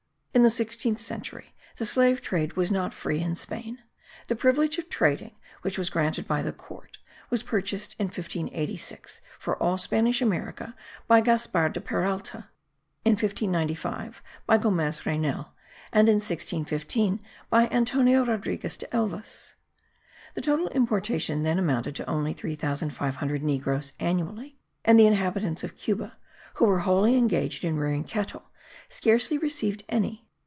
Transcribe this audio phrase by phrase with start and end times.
[0.33, 3.79] In the sixteenth century the slave trade was not free in Spain;
[4.29, 9.61] the privilege of trading, which was granted by the Court, was purchased in 1586, for
[9.61, 10.73] all Spanish America,
[11.05, 12.47] by Gaspar de Peralta;
[13.03, 15.51] in 1595, by Gomez Reynel;
[15.91, 19.55] and in 1615, by Antonio Rodriguez de Elvas.
[20.35, 26.15] The total importation then amounted to only 3500 negroes annually; and the inhabitants of Cuba,
[26.53, 28.45] who were wholly engaged in rearing cattle,
[28.87, 30.25] scarcely received any.